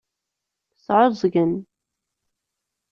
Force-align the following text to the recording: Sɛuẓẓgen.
Sɛuẓẓgen. 0.85 1.53